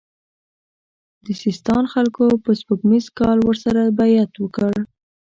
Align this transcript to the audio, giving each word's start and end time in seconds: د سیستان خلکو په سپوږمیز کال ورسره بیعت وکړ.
د 1.25 1.27
سیستان 1.41 1.83
خلکو 1.93 2.25
په 2.43 2.51
سپوږمیز 2.59 3.05
کال 3.19 3.37
ورسره 3.43 3.81
بیعت 3.99 4.33
وکړ. 4.39 4.73